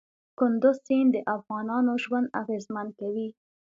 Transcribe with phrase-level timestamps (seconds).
[0.39, 3.27] کندز سیند د افغانانو ژوند اغېزمن کوي.